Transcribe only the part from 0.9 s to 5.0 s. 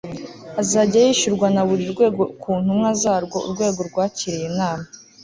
yishyurwa na buri Rwego ku ntumwa zarwo Urwego rwakiriye inama